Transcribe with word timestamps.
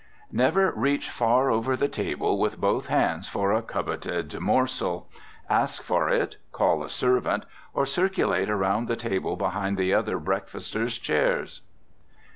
Never 0.31 0.71
reach 0.71 1.11
far 1.11 1.51
over 1.51 1.77
the 1.77 1.87
table 1.87 2.39
with 2.39 2.59
both 2.59 2.87
hands 2.87 3.29
for 3.29 3.51
a 3.53 3.61
coveted 3.61 4.39
morsel. 4.39 5.07
Ask 5.47 5.83
for 5.83 6.09
it, 6.09 6.37
call 6.51 6.83
a 6.83 6.89
servant, 6.89 7.45
or 7.75 7.85
circulate 7.85 8.49
around 8.49 8.87
the 8.87 8.95
table 8.95 9.35
behind 9.35 9.77
the 9.77 9.93
other 9.93 10.17
breakfasters' 10.17 10.97
chairs. 10.97 11.61